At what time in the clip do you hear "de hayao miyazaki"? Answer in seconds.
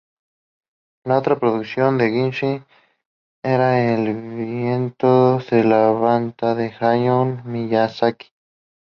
6.55-8.29